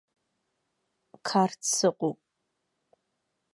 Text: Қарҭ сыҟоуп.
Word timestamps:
Қарҭ 1.27 1.59
сыҟоуп. 1.75 2.19